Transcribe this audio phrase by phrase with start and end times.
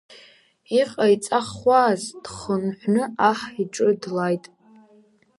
[0.79, 4.45] Иҟаиҵахуаз дхынҳәны аҳ иҿы длаит.